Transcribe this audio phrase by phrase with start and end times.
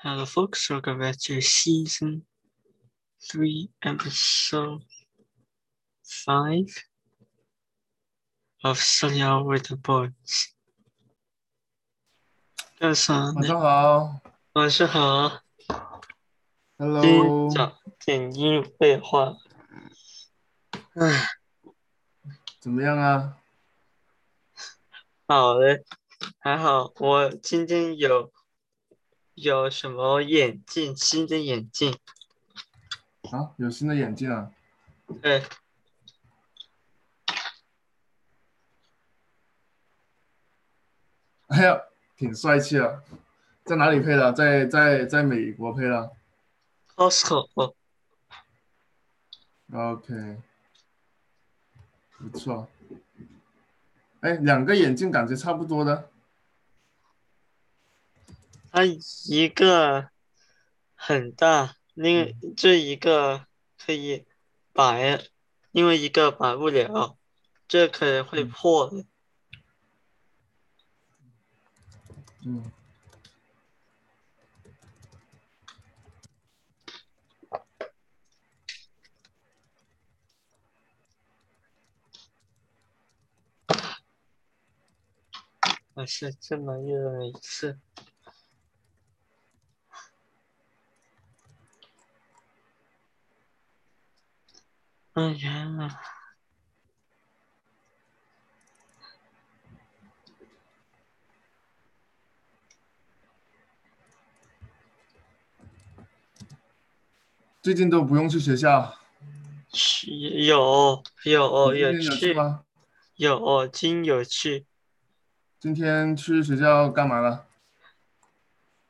[0.00, 0.68] Hello, folks.
[0.70, 2.22] Welcome back to season
[3.20, 4.82] three, episode
[6.02, 6.66] five
[8.62, 10.52] of Study Out with the Boys.
[12.78, 13.40] 干啥呢？
[13.40, 14.20] 晚上好
[14.52, 15.40] 晚上好。
[16.78, 19.36] 今，Hello，早点音废话。
[20.94, 21.28] 唉，
[22.60, 23.38] 怎么样啊？
[25.26, 25.84] 好嘞，
[26.38, 26.92] 还好。
[26.96, 28.30] 我今天有
[29.41, 31.97] 有什么眼镜，新的眼镜。
[33.31, 34.51] 啊，有新的眼镜啊？
[35.19, 35.43] 对，
[41.47, 41.81] 哎呀，
[42.15, 43.01] 挺帅气啊！
[43.63, 44.31] 在哪里配的？
[44.31, 46.11] 在在在美国配的
[46.95, 47.73] Costco。
[49.73, 50.37] ？OK，
[52.19, 52.67] 不错。
[54.19, 56.10] 哎，两个眼镜感觉差不多的。
[58.73, 60.09] 它一个
[60.95, 63.45] 很大，另这一个
[63.77, 64.25] 可以
[64.71, 65.27] 摆，
[65.71, 67.17] 另外一个摆不了，
[67.67, 69.05] 这可能会破的。
[72.45, 72.71] 嗯，
[85.93, 87.77] 啊，是这么热的一次。
[95.13, 95.99] 哎呀，
[107.61, 108.97] 最近都不用去学校。
[110.47, 112.63] 有有有去去吗？
[113.15, 114.65] 有今有去
[115.59, 117.47] 今天去学校干嘛了？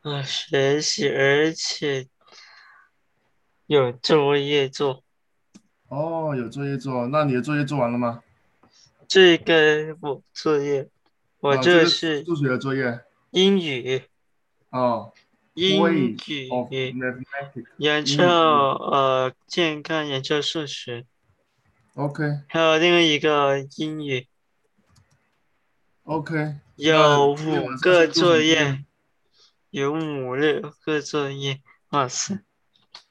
[0.02, 2.08] 啊学习，而且
[3.66, 5.04] 有作业做。
[5.92, 7.06] 哦，有作业做。
[7.08, 8.24] 那你的作业做完了吗？
[9.10, 10.88] 这个我作业，
[11.42, 13.02] 我哦这这个是数学的作业。
[13.32, 14.02] 英语，
[14.70, 15.12] 哦
[15.54, 17.66] 英语 mathematics。
[17.76, 21.06] 研究呃健康研究数学
[21.96, 24.28] ，OK 还有另外一个英语
[26.04, 26.56] ，OK。
[26.78, 27.36] 有五
[27.82, 28.86] 个作业，
[29.72, 31.60] 有五六个作业，
[31.90, 32.40] 哇塞！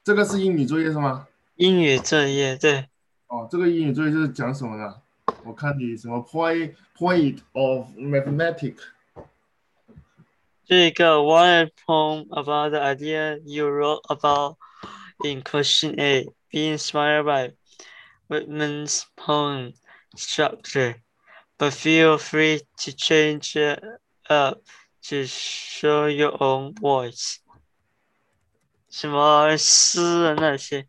[0.03, 1.27] 这个是英语作业是吗？
[1.60, 2.88] 英语作业对，
[3.28, 5.02] 哦，这个英语作业是讲什么的？
[5.44, 8.82] 我看你什么 point point of mathematics。
[10.66, 14.56] 这个 one poem about the idea you wrote about
[15.24, 17.52] in question A, be inspired by
[18.28, 19.74] Whitman's poem
[20.16, 20.96] structure,
[21.56, 23.80] but feel free to change it
[24.28, 24.62] up
[25.04, 27.36] to show your own voice.
[28.90, 30.88] 什么诗啊那些，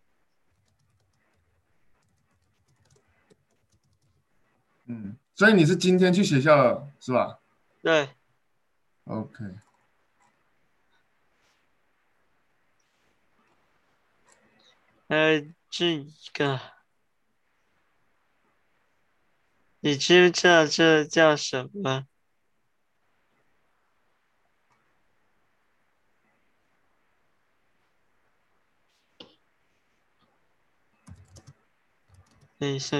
[4.86, 7.38] 嗯，所以你是今天去学校了是吧
[7.82, 8.08] 对
[9.04, 9.44] ，？OK。
[15.08, 16.60] 还有这个，
[19.80, 22.06] 你知不知道这叫什么？
[32.58, 32.98] 等一下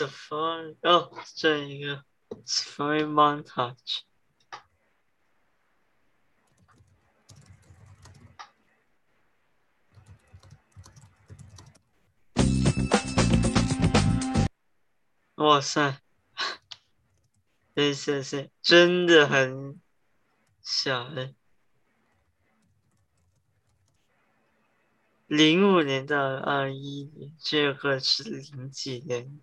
[0.00, 2.02] Safari 哦，这一个
[2.46, 4.00] Safari montage。
[15.34, 16.00] 哇塞，
[17.74, 19.78] 对对对，真的很
[20.62, 21.34] 小哎。
[25.26, 29.42] 零五年到二一年，这个是零几年？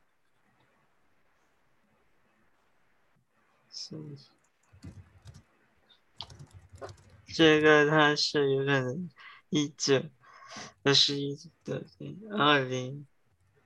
[7.28, 9.10] 这个它是有可能
[9.50, 10.04] 一九，
[10.84, 11.86] 二十一的
[12.32, 13.06] 二零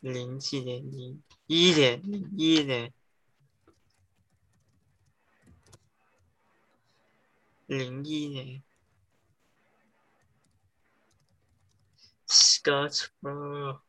[0.02, 2.94] 零几年零一年零一年，
[7.68, 8.62] 零一年
[12.28, 13.80] ，Scottsboro。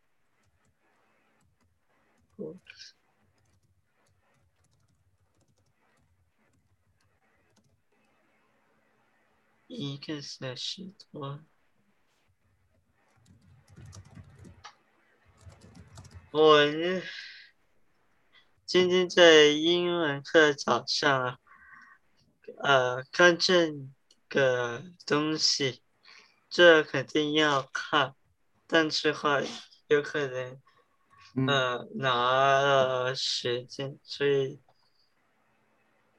[9.74, 11.42] 一个小时多。
[16.30, 17.02] 我呢，
[18.66, 21.40] 今天在英文课早上，
[22.58, 23.72] 呃，看这
[24.28, 25.82] 个东西，
[26.50, 28.14] 这肯定要看，
[28.66, 29.40] 但是话
[29.88, 30.60] 有可能，
[31.48, 34.60] 呃，拿了时间，所以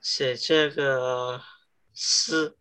[0.01, 1.44] 写这个
[1.94, 2.57] 诗。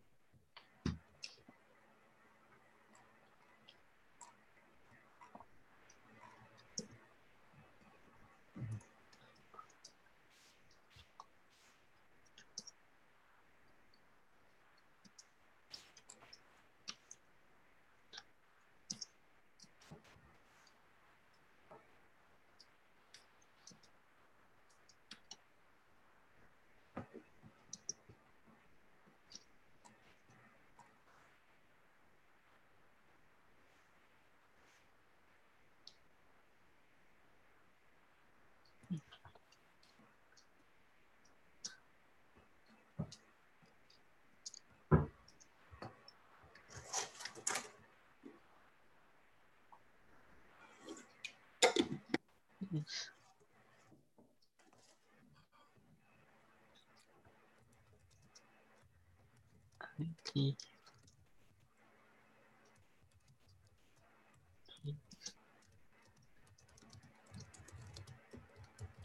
[52.73, 52.83] 一，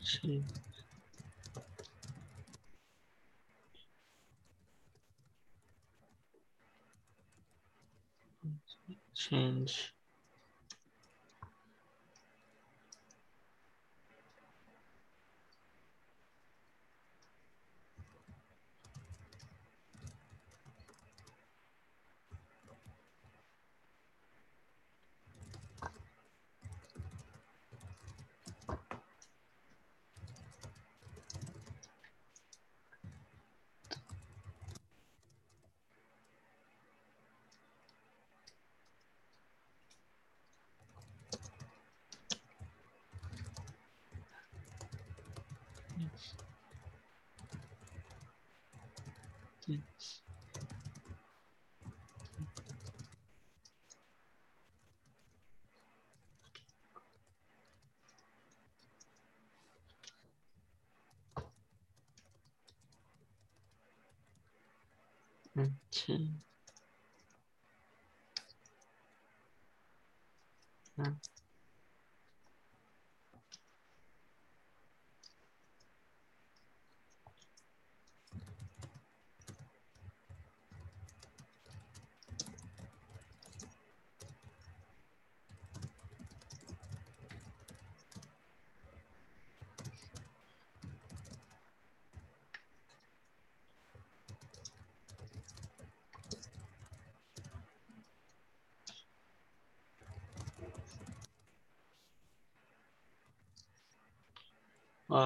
[0.01, 0.41] 是
[9.13, 9.96] ，change。
[65.57, 66.17] अच्छा।
[70.97, 71.19] हाँ।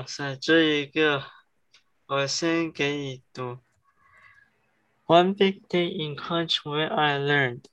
[0.01, 1.23] 哇塞，这一个
[2.07, 3.59] 我先给你读。
[5.07, 7.67] One big day in college where I learned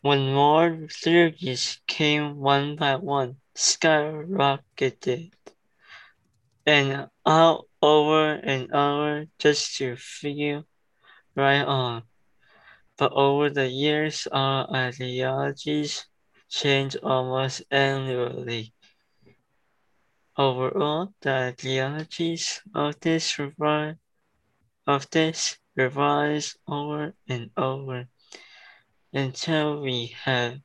[0.00, 5.32] when more theories came one by one, skyrocketed,
[6.64, 10.64] and out over and over just to feel
[11.34, 12.04] right on.
[12.96, 16.06] But over the years, our ideologies
[16.48, 18.72] changed almost annually.
[20.38, 23.94] Overall, the ideologies of this revise,
[24.84, 28.08] of this revise over and over
[29.12, 30.58] until we have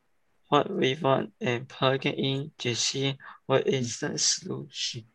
[0.47, 3.15] what we want and plug it in to see
[3.45, 5.05] what is the solution.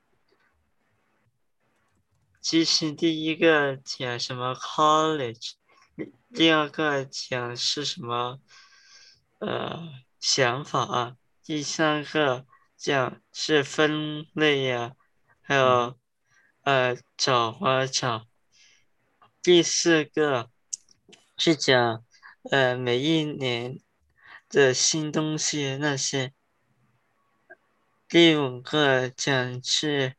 [2.41, 5.55] 其实第一个讲什么 college，
[6.33, 8.41] 第二个讲是什么
[9.41, 12.47] 呃想法，第三个。
[12.80, 14.96] 讲是分类呀，
[15.42, 16.00] 还有
[16.62, 18.26] 呃找花草。
[19.42, 20.50] 第四个
[21.38, 22.06] 是讲
[22.50, 23.82] 呃每一年
[24.48, 26.34] 的新东西那些。
[28.08, 30.16] 第五个讲是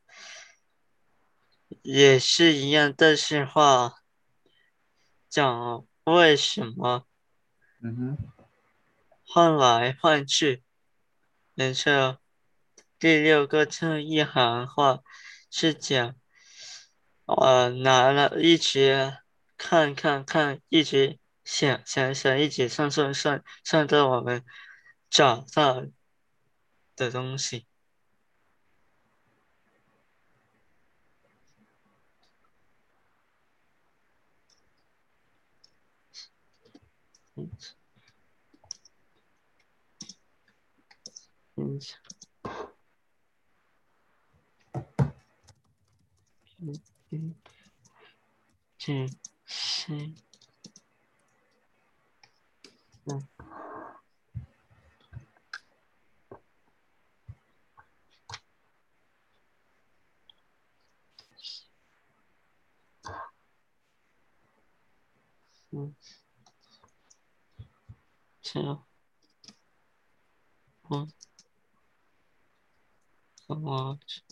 [1.81, 4.03] 也是一样，但是话
[5.31, 7.07] 讲为什么
[7.83, 8.19] 嗯哼，
[9.25, 10.63] 换来换去？
[11.55, 12.21] 没错，
[13.01, 15.01] 第六个这一行话
[15.51, 16.15] 是讲，
[17.25, 19.17] 我拿了一直
[19.57, 24.45] 看看看，一直想想想，一直算算算，算到我们
[25.09, 25.87] 找到
[26.95, 27.67] 的东西。
[37.35, 37.51] 嗯，
[41.57, 41.81] 嗯，
[46.61, 46.75] 嗯
[47.11, 47.35] 嗯，
[48.79, 49.07] 这
[49.47, 49.93] 是，
[53.05, 53.29] 嗯，
[65.73, 65.95] 嗯。
[68.43, 68.81] two,
[70.89, 71.13] one,
[73.49, 74.23] watch.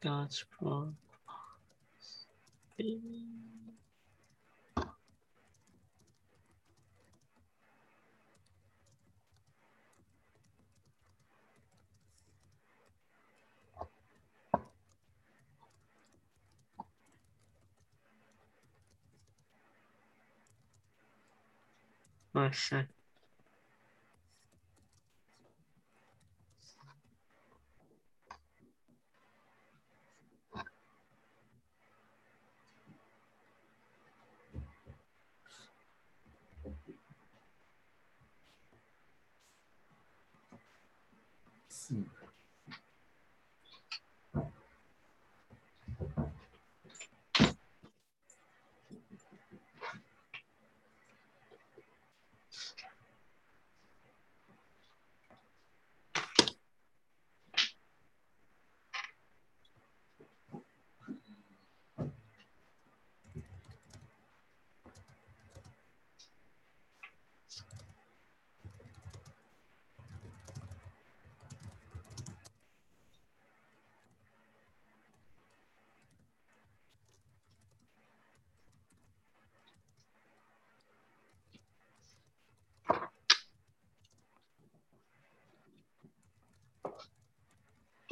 [0.00, 0.94] Scotch Pro.
[22.32, 22.99] 哇塞！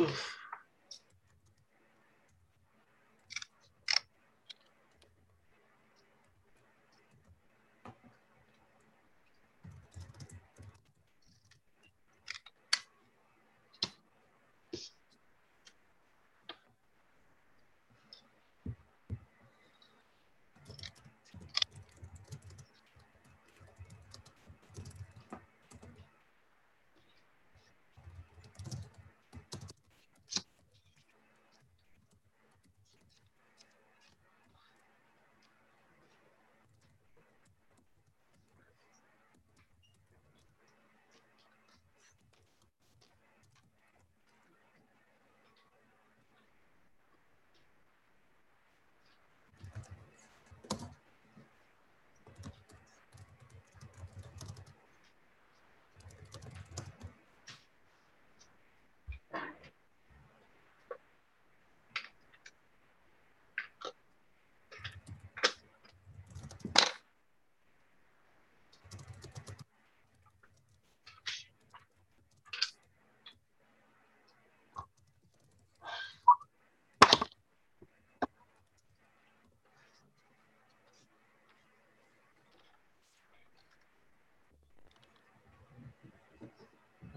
[0.00, 0.37] Oof.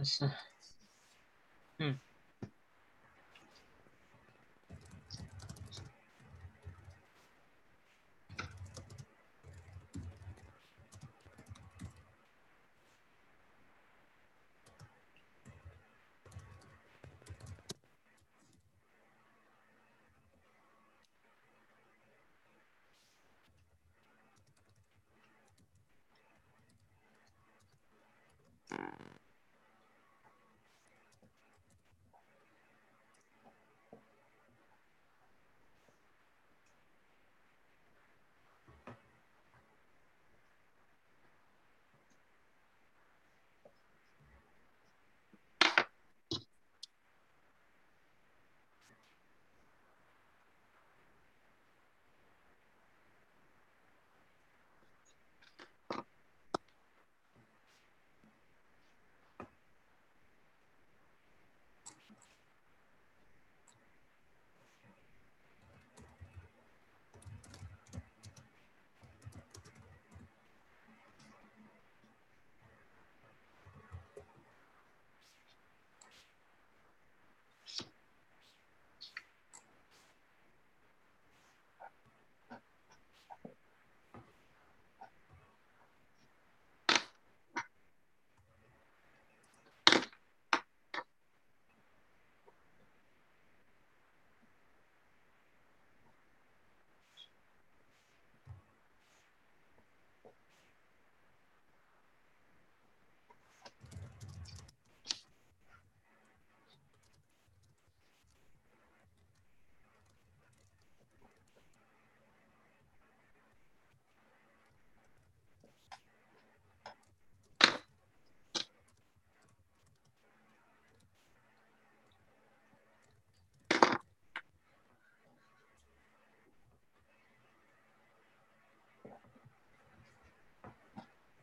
[0.04, 0.30] 是，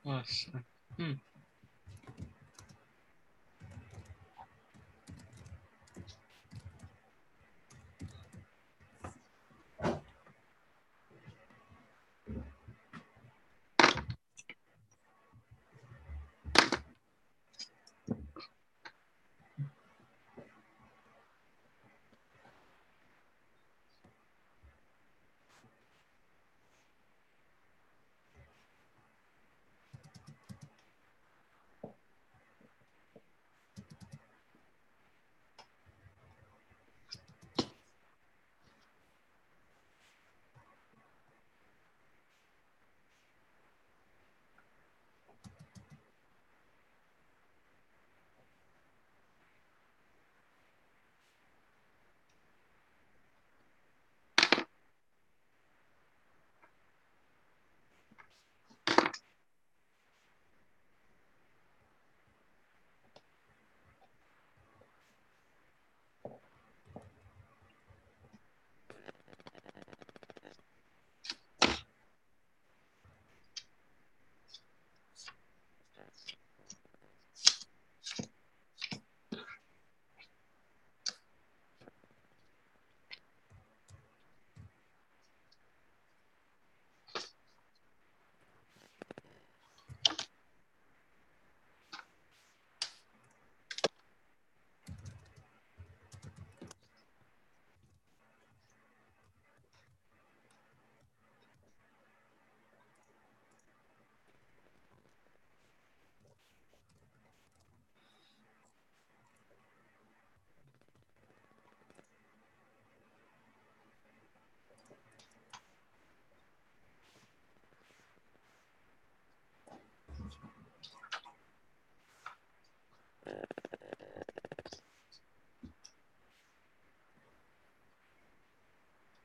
[0.09, 0.51] 嗯是。
[0.97, 1.21] 嗯。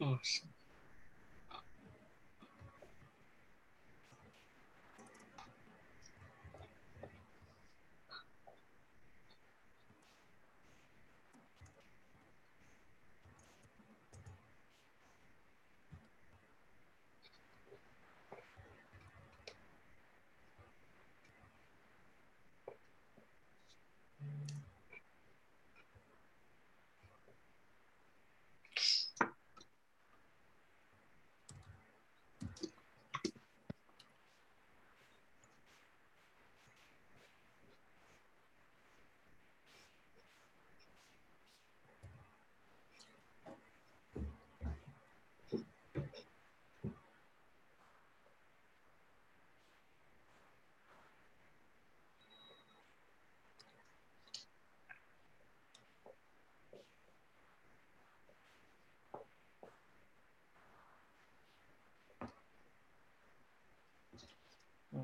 [0.00, 0.47] Awesome.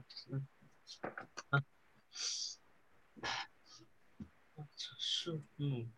[0.08, 0.42] 哦，是哦
[0.84, 1.00] 是
[1.50, 1.64] 啊，
[4.98, 5.88] 树木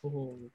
[0.00, 0.50] 哦。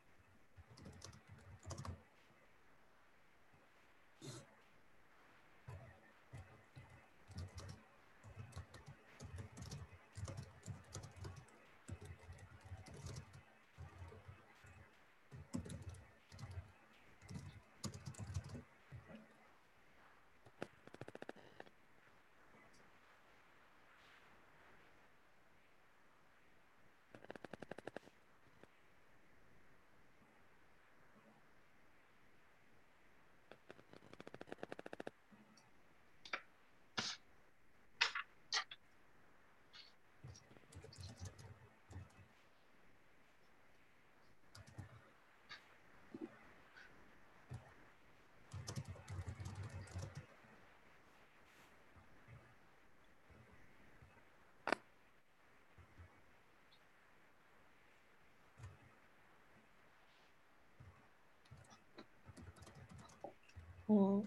[63.87, 64.25] 哦，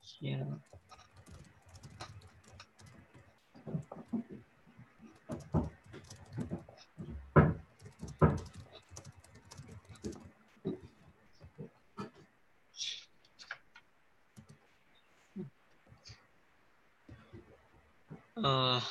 [0.00, 0.60] 天，
[18.34, 18.82] 呃，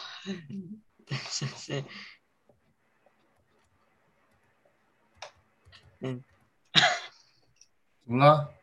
[1.30, 1.86] 谢谢，
[6.02, 6.24] 嗯，
[8.06, 8.55] 怎么了？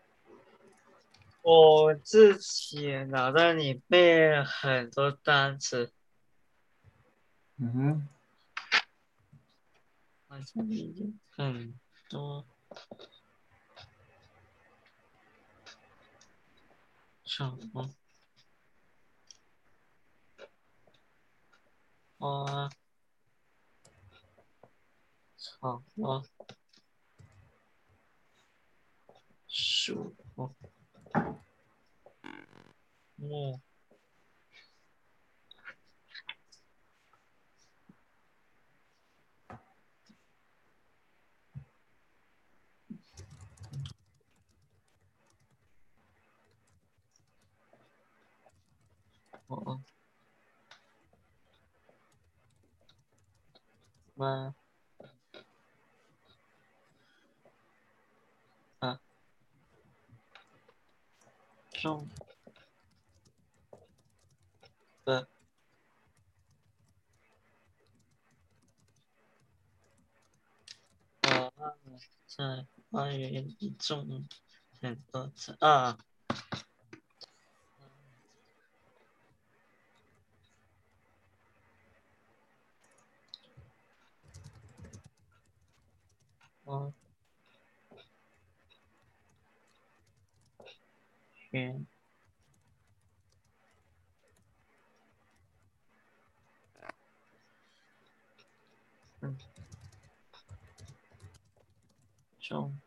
[1.42, 5.92] 我自己脑袋里背了很多单词，
[7.56, 8.08] 嗯哼，
[10.28, 11.78] 好像已经很
[12.08, 12.46] 多，
[17.24, 17.92] 什么？
[22.18, 22.70] 花，
[25.36, 25.82] 草，
[29.48, 30.14] 树，
[33.16, 33.60] 木，
[49.46, 49.80] 哦，
[54.14, 54.54] 妈，
[58.80, 59.00] 啊，
[61.82, 62.08] 种，
[65.04, 65.28] 的，
[71.22, 71.52] 啊，
[72.28, 74.28] 在花园里种
[91.52, 91.84] 很多次啊。
[91.84, 91.86] 花园，
[99.20, 99.36] 嗯，
[102.40, 102.80] 种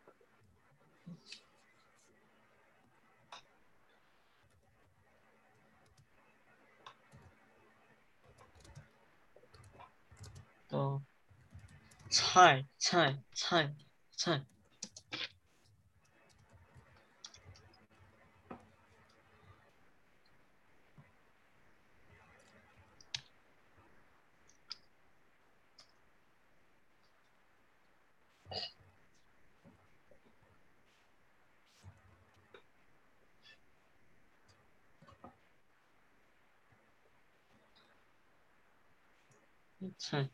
[10.70, 11.02] 的
[12.10, 13.76] 菜菜菜
[14.16, 14.38] 菜。
[14.38, 14.46] 菜。
[39.80, 39.95] 啊，是。
[40.12, 40.30] 嗯，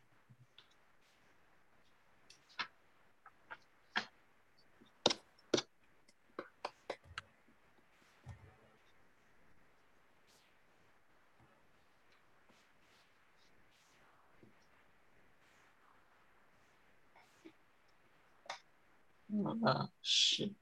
[20.01, 20.53] 是。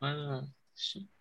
[0.00, 1.19] 嗯，三，嗯，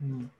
[0.00, 0.30] 一，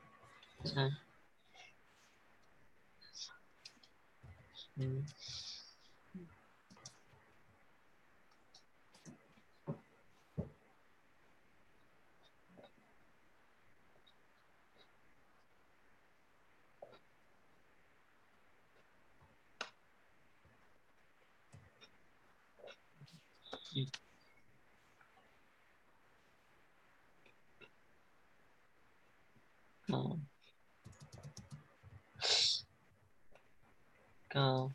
[29.87, 30.18] 高，
[34.33, 34.73] 高，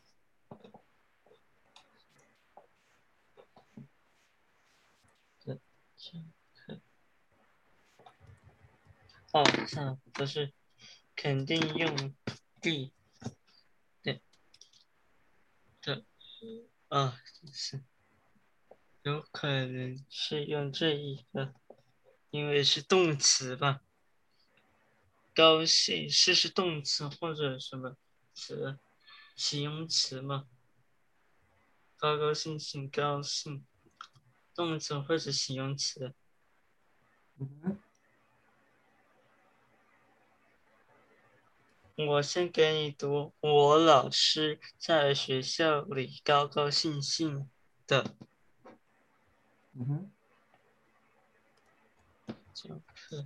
[5.45, 5.57] 的
[5.95, 6.81] 上课。
[9.31, 10.51] 哦，上不是
[11.15, 12.13] 肯定用
[12.61, 12.91] 地
[14.03, 14.21] 对
[15.81, 16.03] 的
[16.89, 17.17] 啊，
[17.53, 17.81] 是
[19.03, 21.53] 有可能是用这一个，
[22.29, 23.81] 因为是动词吧。
[25.33, 27.95] 高兴是是动词或者什么
[28.33, 28.77] 词，
[29.35, 30.47] 形容词吗？
[31.97, 33.65] 高高兴兴，高兴，
[34.53, 36.13] 动词或者形容词。
[37.37, 37.79] 嗯，
[42.07, 47.49] 我先给你读，我老师在学校里高高兴兴
[47.87, 48.15] 的
[49.73, 50.11] 嗯哼，
[52.53, 53.25] 讲课。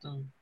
[0.00, 0.32] 动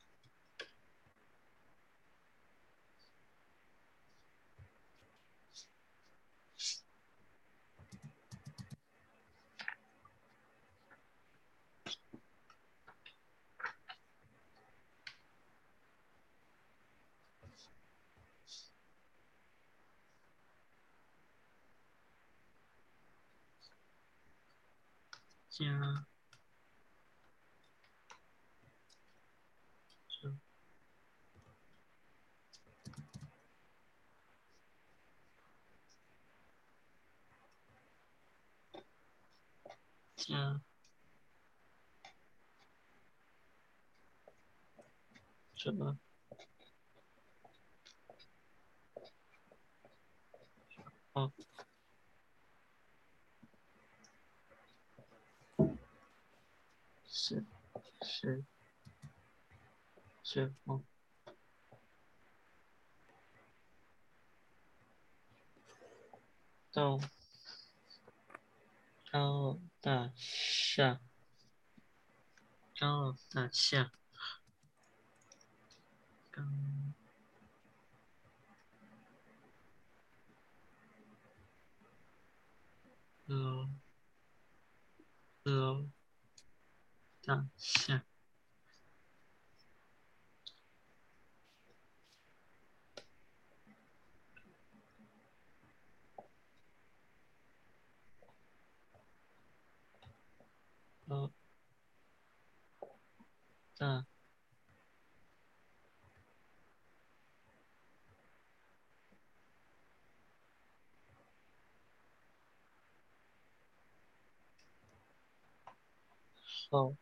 [25.58, 26.06] 加
[30.06, 30.32] 这
[40.16, 40.60] 加
[45.56, 45.72] 这
[51.14, 51.32] 哦，
[57.10, 57.44] 是
[58.02, 58.44] 是
[60.38, 60.84] 是哦，
[66.70, 67.00] 到
[69.10, 71.00] 高大厦，
[72.78, 73.90] 高大厦，
[76.30, 76.44] 高
[83.26, 83.68] 楼
[85.42, 85.88] 楼
[87.24, 88.07] 大厦。
[101.08, 101.30] 嗯，
[103.80, 104.04] 嗯。
[116.70, 116.96] 好。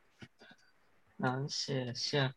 [1.18, 2.34] 难写下，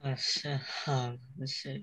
[0.00, 0.92] 啊是好
[1.36, 1.78] 难写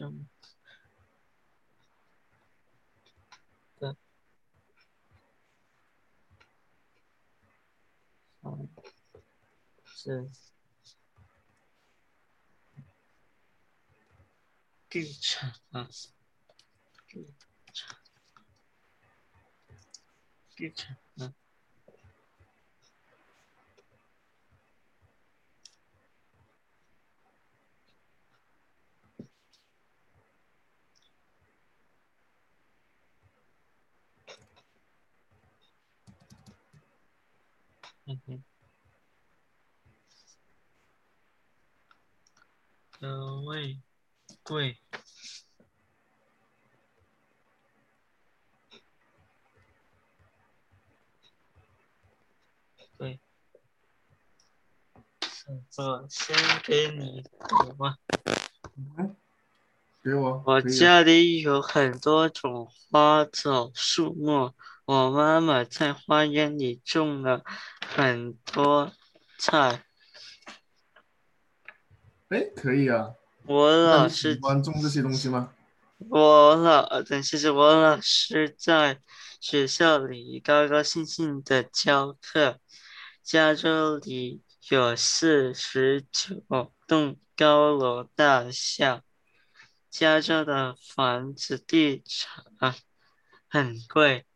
[0.00, 0.08] 呀。
[0.08, 0.26] 生
[3.78, 3.96] 的
[8.40, 8.68] 房
[9.94, 10.30] 子
[14.88, 15.88] 地产啊，
[17.06, 17.26] 地
[17.72, 17.98] 产
[20.56, 21.34] 地产啊。
[38.10, 38.42] 嗯哼，
[42.98, 43.78] 格位
[44.42, 44.80] 贵，
[52.98, 53.20] 对，
[55.76, 57.96] 我先给你读吧。
[58.74, 59.14] 嗯，
[60.02, 60.42] 给我。
[60.44, 64.52] 我家里有很多种花草树木，
[64.90, 67.44] 我妈妈在花园里种了
[67.94, 68.92] 很多
[69.38, 69.84] 菜。
[72.26, 73.14] 哎，可以啊。
[73.44, 75.54] 我老师喜欢种这些东西吗？
[76.08, 78.98] 我老，等其实我老师在
[79.40, 82.58] 学校里高高兴兴的教课。
[83.22, 89.02] 加州里有四十九栋高楼大厦。
[89.88, 92.74] 加州的房子地产
[93.48, 94.26] 很贵。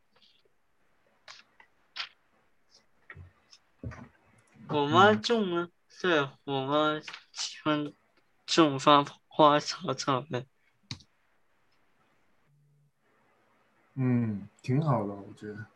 [4.68, 5.68] 我妈嗯种啊，
[6.00, 7.00] 对我妈
[7.32, 7.92] 喜欢
[8.46, 10.44] 种花花草草的。
[13.94, 15.66] 嗯，挺好的，我觉得。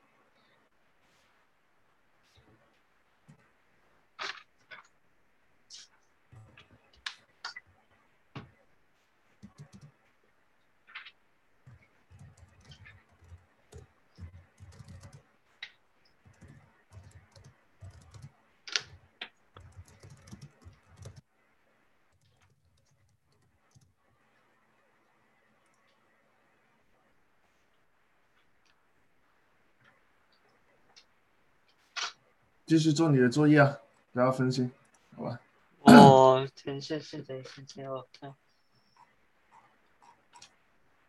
[32.68, 33.78] 继续做你的作业啊，
[34.12, 34.70] 不要分心，
[35.16, 35.40] 好吧？
[35.80, 38.34] 我等一下是等一下给我看。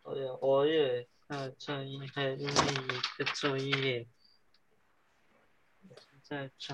[0.04, 2.54] 我也我也在做一，还另一
[3.18, 4.08] 个作业，
[5.90, 6.74] 我在找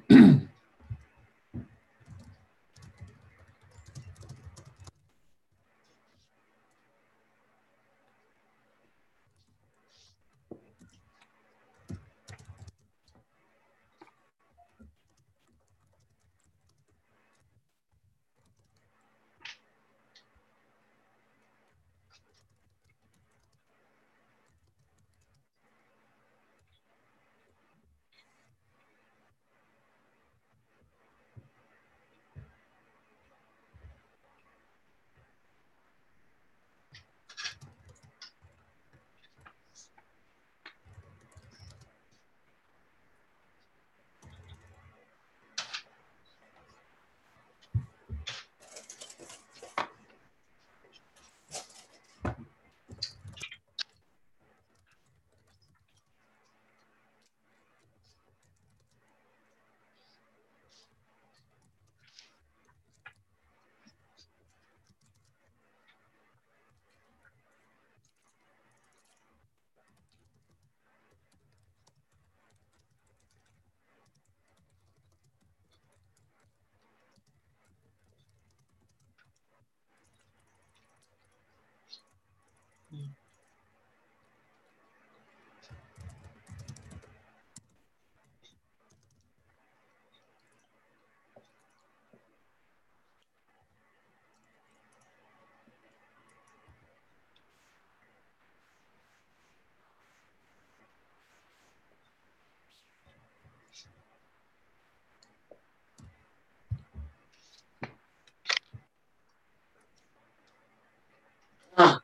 [111.75, 112.01] 啊。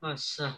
[0.00, 0.54] 那是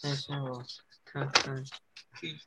[0.00, 0.64] 先生，我
[1.04, 2.38] 看看日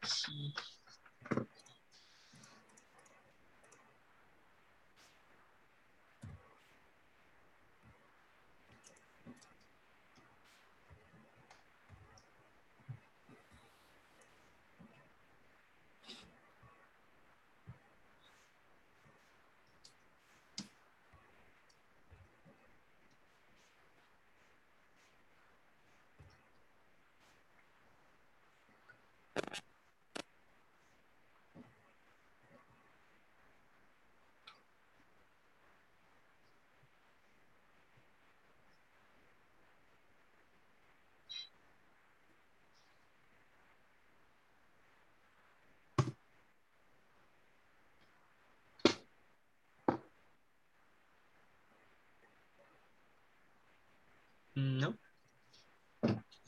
[54.62, 54.98] Não.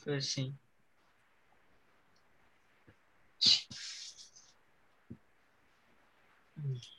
[0.04, 0.56] Foi assim.
[6.58, 6.93] Hum.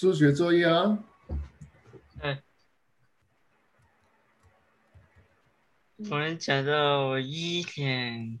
[0.00, 1.04] 数学作业啊。
[2.22, 2.42] 哎，
[5.98, 8.38] 我们讲到一点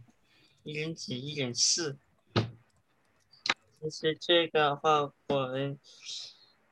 [0.62, 1.98] 一点几一点四，
[2.32, 5.78] 其实这个话，我们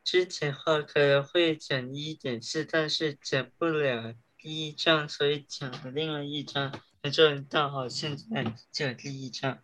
[0.03, 9.59] 之前话可能会讲一点四，但是讲不了第一章，所以讲了另外一章，那就到好现在讲第一章。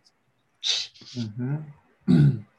[1.17, 1.65] 嗯
[2.05, 2.45] 哼。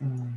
[0.00, 0.27] 嗯。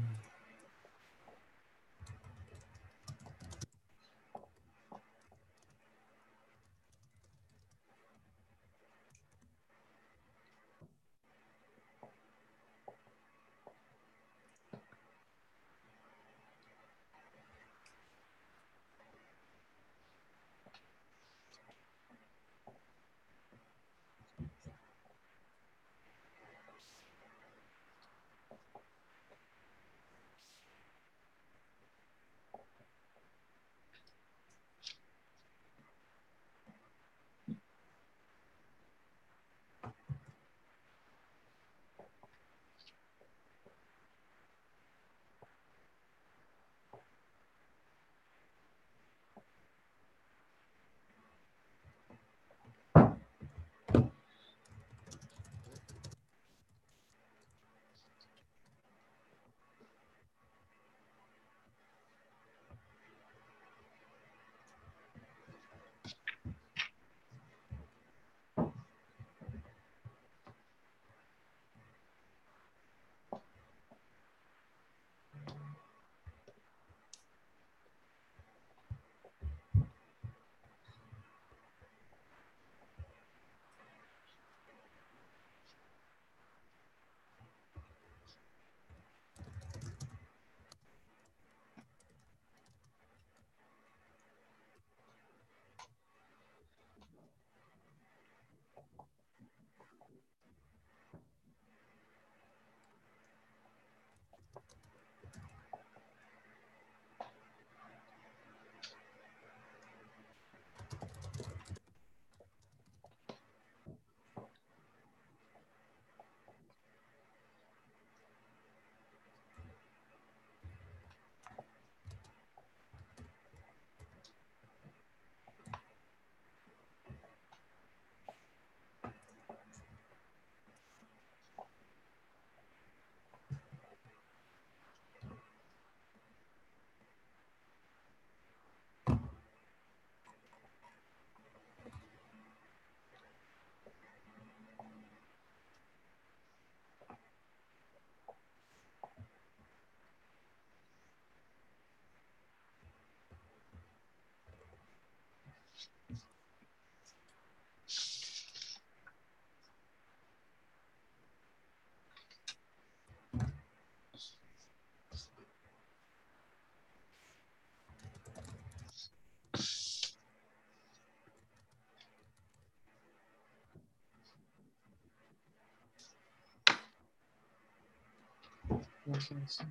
[179.14, 179.68] 我想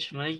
[0.00, 0.18] 想。
[0.18, 0.36] 为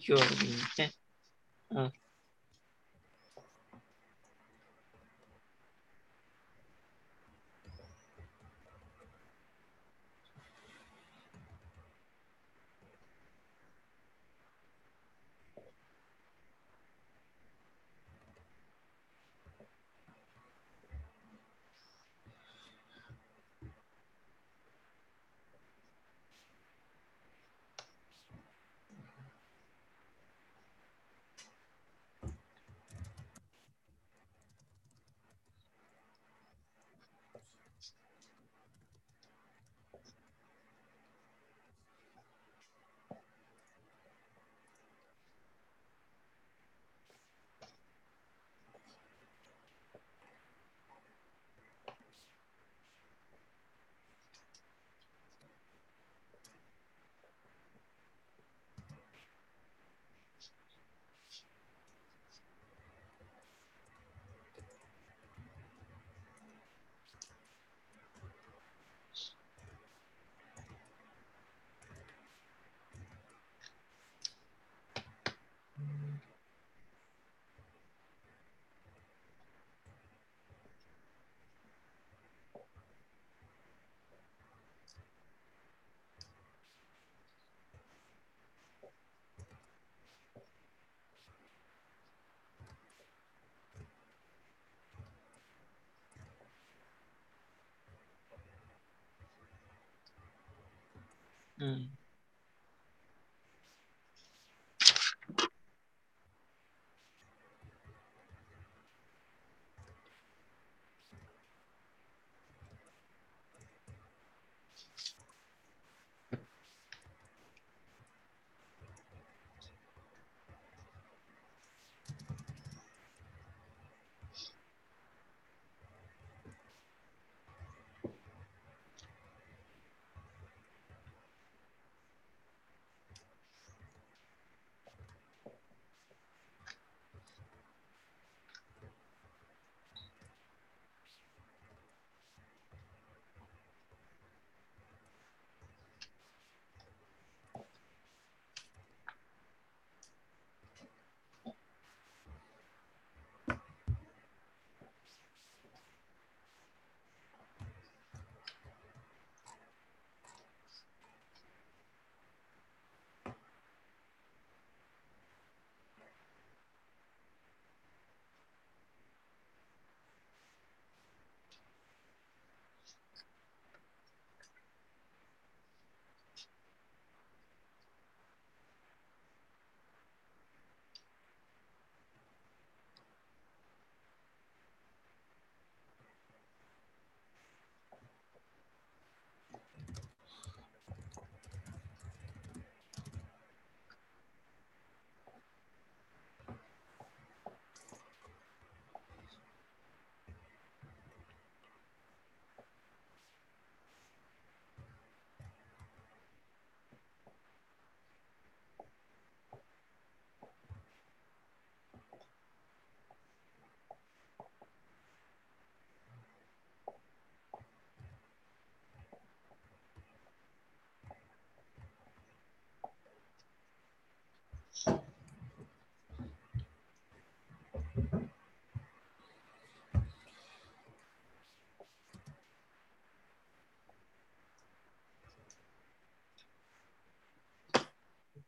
[101.61, 101.91] 什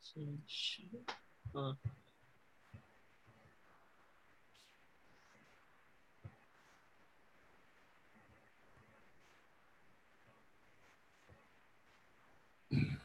[0.03, 1.05] 么有零件？
[1.55, 1.76] 嗯。
[12.70, 12.98] 嗯。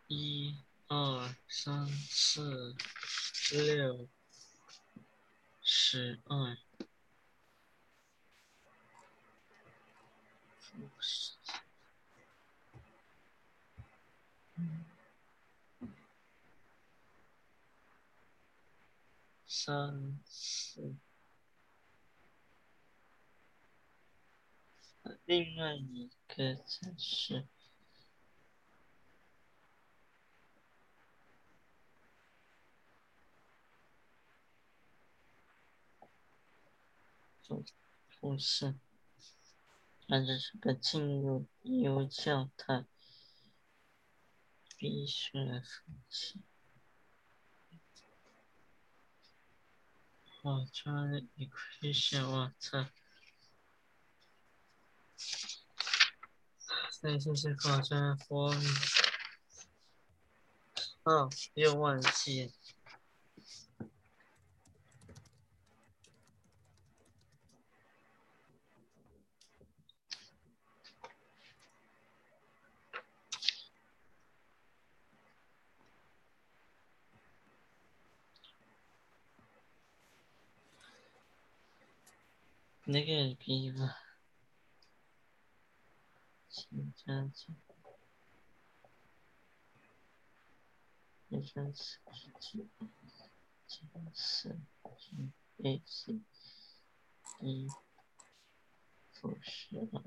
[0.09, 0.55] 一、
[0.89, 2.75] 二、三、四、
[3.53, 4.09] 六、
[5.63, 6.72] 十二。
[19.47, 20.97] 三四，
[25.25, 27.47] 另外一个才是
[37.43, 37.65] 主
[38.09, 38.75] 副是。
[40.15, 42.85] 那这是个进入优教态，
[44.77, 46.43] 必须来复习。
[50.43, 51.59] 我穿一块
[51.95, 52.89] 小袜子，
[57.01, 58.55] 再试试考穿风。
[61.05, 62.53] 哦，又忘记。
[82.85, 83.95] 那个地方。
[86.55, 87.55] 七加九，
[91.31, 91.99] 一三四
[92.39, 92.69] 七九，
[93.67, 93.77] 加
[94.13, 94.61] 四
[94.99, 95.17] 十
[95.65, 96.21] a c
[97.41, 97.67] 一
[99.13, 100.03] 负十二，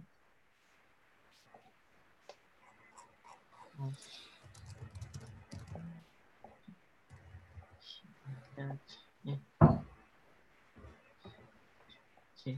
[3.79, 3.95] 嗯，
[7.79, 8.07] 七
[8.55, 8.77] 加
[12.45, 12.51] 四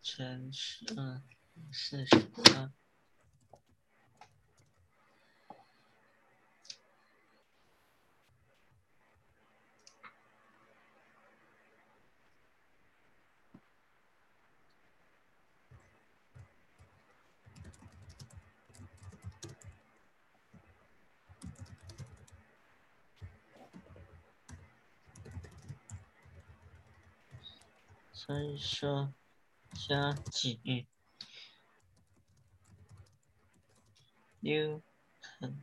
[0.00, 1.20] 乘十二，
[1.72, 2.14] 四十
[2.54, 2.70] 二。
[28.32, 29.12] 所以说。
[29.74, 30.86] 加几
[34.40, 34.82] 六
[35.20, 35.62] 乘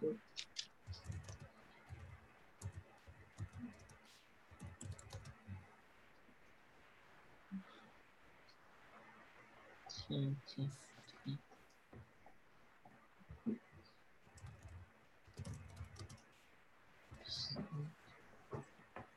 [0.00, 0.18] 嗯
[10.08, 10.60] 嗯嗯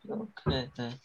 [0.09, 0.99] ，OK 的。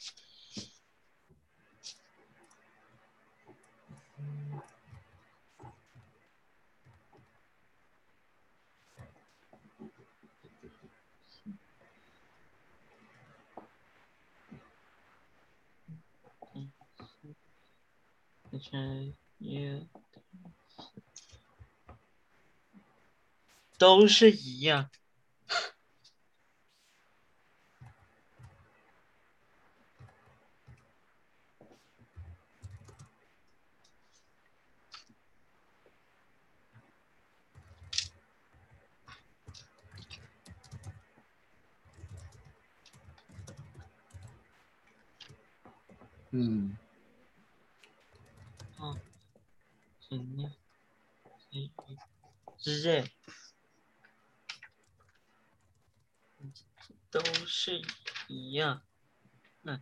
[18.70, 19.86] 嗯，也
[23.78, 24.90] 都是一样。
[46.30, 46.76] 嗯。
[50.08, 50.50] 怎样？
[52.58, 53.04] 直接
[57.10, 57.82] 都是
[58.28, 58.82] 一样。
[59.62, 59.80] 嗯。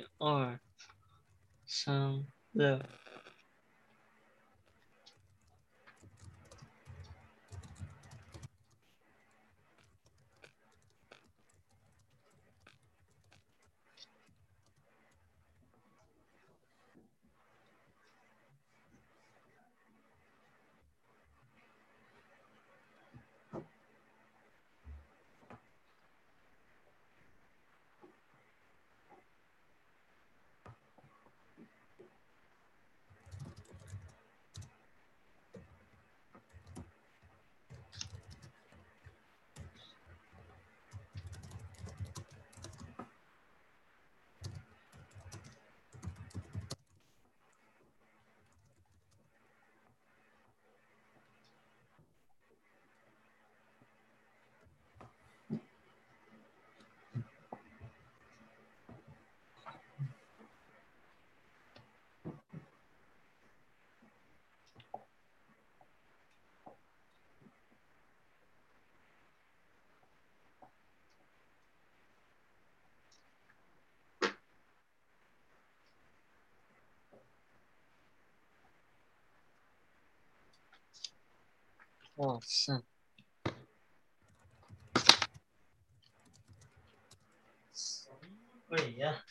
[0.00, 0.58] 一二
[1.66, 2.26] 三
[82.20, 82.82] 哇塞！
[87.72, 89.24] 什么鬼呀？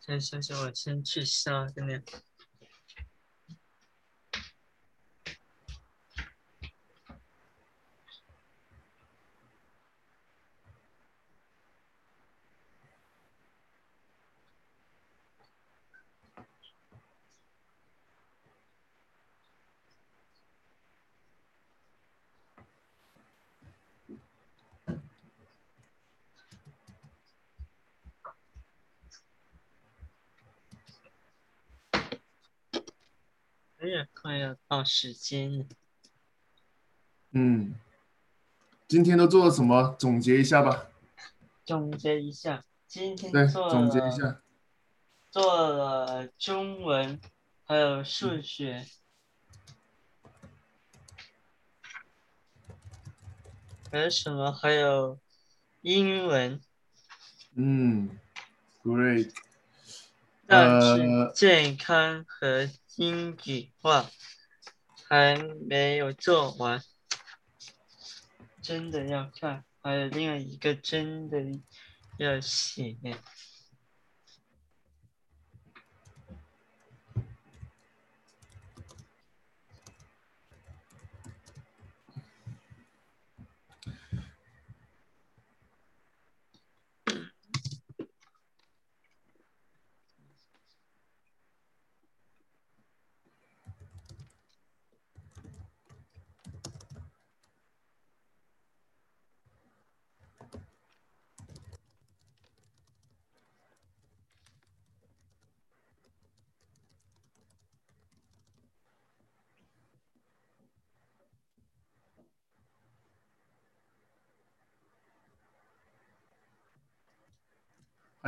[0.00, 2.00] 先休息，我先去杀个鸟。
[33.78, 33.88] 哎
[34.38, 35.68] 呀，时间。
[37.32, 37.74] 嗯，
[38.88, 39.94] 今天都做了什么？
[39.98, 40.88] 总结一下吧。
[41.64, 44.42] 总结一下，今天对，做总结一了下。
[45.30, 47.20] 做了中文，
[47.64, 48.84] 还有数学，
[53.92, 54.50] 还有什么？
[54.50, 55.20] 还有
[55.82, 56.60] 英文，
[57.54, 58.18] 嗯
[58.82, 59.32] ，great。
[60.46, 64.10] 但是呃健康和英语话
[65.10, 65.36] 还
[65.68, 66.80] 没有做完，
[68.62, 71.36] 真的要看，还有另外一个真的
[72.16, 72.96] 要写。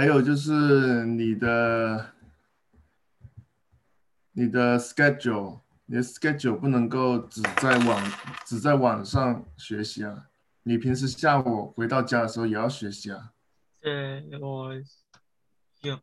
[0.03, 2.12] 还有就是你的
[4.32, 8.12] 你的 schedule，你的 schedule 不能够只在网
[8.44, 10.28] 只在网上学习啊，
[10.64, 13.32] 你平时下午回到家的时候也要学习啊。
[13.78, 14.74] 对，我
[15.82, 16.00] 有。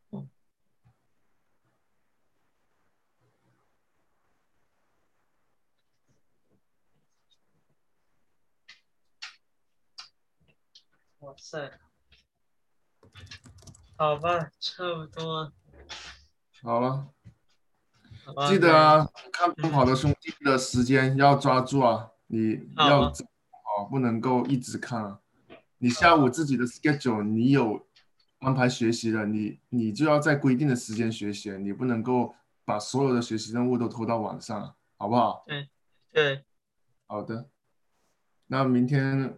[11.19, 11.77] 哇塞！
[13.99, 15.51] 好吧，差不多。
[16.63, 17.09] 好了，
[18.23, 25.19] 好记得啊，看奔跑的兄弟的时间要抓住啊，你要好，不能够一直看啊。
[25.79, 27.85] 你下午自己的 schedule，你有
[28.39, 32.33] 安排学习的，你你就要在规定的时间学习，你不能够
[32.63, 35.43] 把所有的学习任务都拖到晚上，好不好？
[35.45, 35.67] 对
[36.13, 36.45] 对，
[37.05, 37.49] 好的，
[38.47, 39.37] 那明天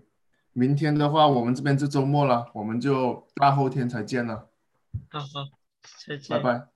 [0.53, 4.49] 明天的话，我们这边就周末了，我们就大后天才见了，
[5.09, 5.49] 好好，
[6.07, 6.27] 再见。
[6.27, 6.71] 拜拜。